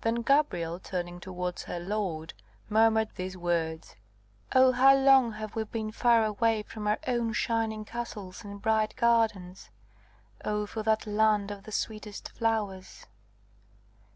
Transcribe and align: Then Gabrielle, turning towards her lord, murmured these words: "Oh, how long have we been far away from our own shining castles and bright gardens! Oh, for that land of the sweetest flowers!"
Then 0.00 0.22
Gabrielle, 0.22 0.80
turning 0.80 1.20
towards 1.20 1.62
her 1.62 1.78
lord, 1.78 2.34
murmured 2.68 3.10
these 3.14 3.36
words: 3.36 3.94
"Oh, 4.52 4.72
how 4.72 4.96
long 4.96 5.30
have 5.34 5.54
we 5.54 5.62
been 5.62 5.92
far 5.92 6.24
away 6.24 6.64
from 6.64 6.88
our 6.88 6.98
own 7.06 7.32
shining 7.32 7.84
castles 7.84 8.42
and 8.42 8.60
bright 8.60 8.96
gardens! 8.96 9.70
Oh, 10.44 10.66
for 10.66 10.82
that 10.82 11.06
land 11.06 11.52
of 11.52 11.62
the 11.62 11.70
sweetest 11.70 12.28
flowers!" 12.30 13.06